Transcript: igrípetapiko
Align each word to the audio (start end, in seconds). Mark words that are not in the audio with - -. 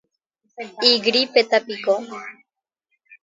igrípetapiko 0.91 1.93